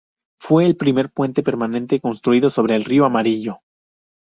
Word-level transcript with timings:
Fue 0.35 0.65
el 0.65 0.77
primer 0.77 1.11
puente 1.11 1.43
permanente 1.43 1.99
construido 2.01 2.49
sobre 2.49 2.75
el 2.75 2.85
Río 2.85 3.05
Amarillo. 3.05 3.59